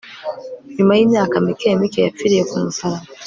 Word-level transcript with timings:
nyuma 0.75 0.93
yimyaka 0.97 1.35
mike 1.45 1.69
mike, 1.79 1.99
yapfiriye 2.05 2.43
kumusaraba 2.49 3.05